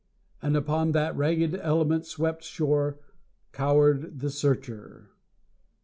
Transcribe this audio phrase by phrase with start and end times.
[0.41, 2.97] And, upon that ragged, element swept shore,
[3.51, 5.11] cowered the Searcher.